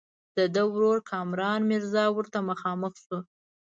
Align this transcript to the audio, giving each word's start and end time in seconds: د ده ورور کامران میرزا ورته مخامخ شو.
د 0.37 0.39
ده 0.55 0.63
ورور 0.73 0.97
کامران 1.11 1.59
میرزا 1.69 2.03
ورته 2.11 2.37
مخامخ 2.49 2.93
شو. 3.05 3.17